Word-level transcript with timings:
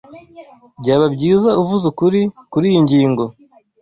Byaba 0.81 1.05
byiza 1.15 1.49
uvuze 1.61 1.83
ukuri 1.91 2.21
kuriyi 2.51 2.79
ngingo. 2.85 3.23